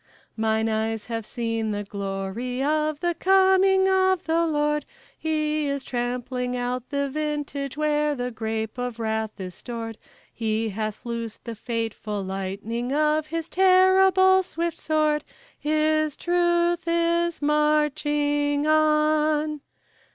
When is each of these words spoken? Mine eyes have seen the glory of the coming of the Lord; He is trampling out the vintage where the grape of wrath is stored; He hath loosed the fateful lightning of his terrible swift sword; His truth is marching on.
Mine 0.35 0.67
eyes 0.67 1.05
have 1.05 1.27
seen 1.27 1.69
the 1.69 1.83
glory 1.83 2.63
of 2.63 3.01
the 3.01 3.13
coming 3.13 3.87
of 3.87 4.23
the 4.23 4.47
Lord; 4.47 4.83
He 5.15 5.67
is 5.67 5.83
trampling 5.83 6.57
out 6.57 6.89
the 6.89 7.07
vintage 7.07 7.77
where 7.77 8.15
the 8.15 8.31
grape 8.31 8.79
of 8.79 8.97
wrath 8.99 9.39
is 9.39 9.53
stored; 9.53 9.99
He 10.33 10.69
hath 10.69 11.05
loosed 11.05 11.43
the 11.45 11.53
fateful 11.53 12.23
lightning 12.23 12.91
of 12.91 13.27
his 13.27 13.47
terrible 13.47 14.41
swift 14.41 14.79
sword; 14.79 15.23
His 15.59 16.15
truth 16.17 16.85
is 16.87 17.39
marching 17.39 18.65
on. 18.65 19.61